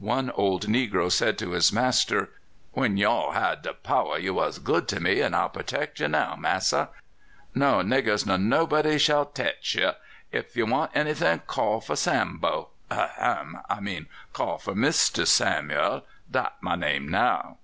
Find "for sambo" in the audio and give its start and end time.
11.80-12.70